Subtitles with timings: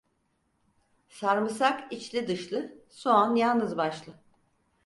[1.09, 4.13] Sarmısak içli dışlı, soğan yalnız başlı.